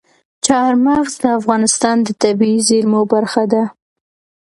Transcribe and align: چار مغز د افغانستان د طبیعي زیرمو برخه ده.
چار 0.45 0.71
مغز 0.85 1.13
د 1.23 1.25
افغانستان 1.39 1.97
د 2.03 2.09
طبیعي 2.21 2.59
زیرمو 2.67 3.01
برخه 3.13 3.43
ده. 3.53 3.63